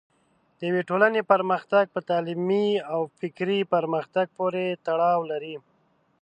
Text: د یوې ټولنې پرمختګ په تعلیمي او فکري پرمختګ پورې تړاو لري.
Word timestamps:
د 0.57 0.59
یوې 0.69 0.81
ټولنې 0.89 1.21
پرمختګ 1.31 1.85
په 1.95 1.99
تعلیمي 2.09 2.67
او 2.93 3.01
فکري 3.19 3.59
پرمختګ 3.73 4.25
پورې 4.37 4.65
تړاو 4.85 5.19
لري. 5.31 5.55